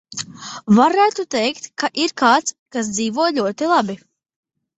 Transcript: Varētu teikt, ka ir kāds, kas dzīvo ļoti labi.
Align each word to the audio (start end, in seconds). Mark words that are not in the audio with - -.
Varētu 0.77 1.25
teikt, 1.35 1.67
ka 1.83 1.89
ir 2.07 2.15
kāds, 2.23 2.55
kas 2.77 2.91
dzīvo 2.97 3.29
ļoti 3.37 3.71
labi. 3.75 3.99